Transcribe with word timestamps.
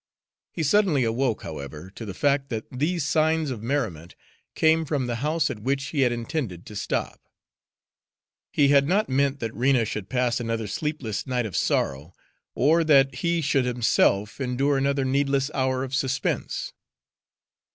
He 0.51 0.63
suddenly 0.63 1.03
awoke, 1.03 1.43
however, 1.43 1.91
to 1.91 2.05
the 2.05 2.15
fact 2.15 2.49
that 2.49 2.63
these 2.71 3.05
signs 3.05 3.51
of 3.51 3.61
merriment 3.61 4.15
came 4.55 4.83
from 4.83 5.05
the 5.05 5.17
house 5.17 5.51
at 5.51 5.59
which 5.61 5.89
he 5.89 6.01
had 6.01 6.11
intended 6.11 6.65
to 6.65 6.75
stop; 6.75 7.19
he 8.51 8.69
had 8.69 8.87
not 8.87 9.09
meant 9.09 9.39
that 9.41 9.53
Rena 9.53 9.85
should 9.85 10.09
pass 10.09 10.39
another 10.39 10.65
sleepless 10.65 11.27
night 11.27 11.45
of 11.45 11.55
sorrow, 11.55 12.15
or 12.55 12.83
that 12.83 13.13
he 13.13 13.41
should 13.41 13.65
himself 13.65 14.41
endure 14.41 14.75
another 14.75 15.05
needless 15.05 15.51
hour 15.53 15.83
of 15.83 15.93
suspense. 15.93 16.73